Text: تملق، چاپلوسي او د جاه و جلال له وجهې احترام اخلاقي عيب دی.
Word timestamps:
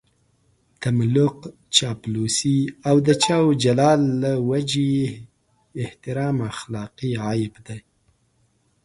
تملق، 0.81 1.37
چاپلوسي 1.75 2.57
او 2.87 2.95
د 3.07 3.09
جاه 3.23 3.43
و 3.49 3.51
جلال 3.63 4.01
له 4.23 4.31
وجهې 4.49 4.99
احترام 5.83 6.37
اخلاقي 6.51 7.11
عيب 7.25 7.53
دی. 7.67 7.79